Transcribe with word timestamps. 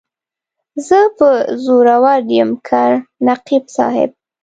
زه 0.87 0.99
به 1.17 1.29
زورور 1.63 2.21
یم 2.37 2.51
که 2.67 2.83
نقیب 3.27 3.63
صاحب. 3.75 4.11